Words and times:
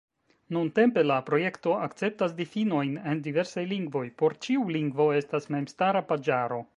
Nuntempe 0.55 1.01
la 1.09 1.17
projekto 1.27 1.75
akceptas 1.87 2.33
difinojn 2.39 2.95
en 3.11 3.21
diversaj 3.29 3.67
lingvoj: 3.75 4.03
por 4.23 4.39
ĉiu 4.47 4.65
lingvo 4.77 5.07
estas 5.23 5.49
memstara 5.57 6.07
paĝaro. 6.13 6.63